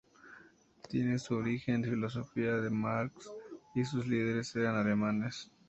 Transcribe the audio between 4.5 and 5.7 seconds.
eran alemanes".